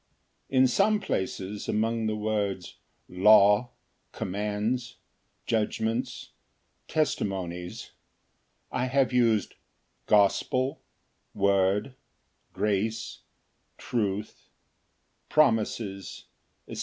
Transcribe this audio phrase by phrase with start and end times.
[0.49, 3.69] In some places, among the words "law,"
[4.11, 4.95] "commands,"
[5.45, 6.31] "judgments,"
[6.87, 7.91] "testimonies,"
[8.71, 9.53] I have used
[10.07, 10.81] "gospel,"
[11.35, 11.93] "word,"
[12.51, 13.19] "grace,"
[13.77, 14.49] "truth,"
[15.29, 16.23] "promises,"
[16.73, 16.79] &c.